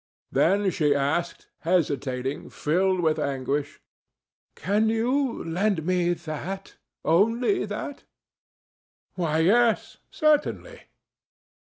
[0.31, 3.79] Then she asked, hesitating, filled with anguish:
[4.55, 8.05] "Can you lend me that, only that?"
[9.13, 10.81] "Why, yes, certainly."